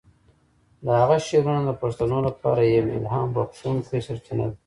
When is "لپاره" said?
2.27-2.61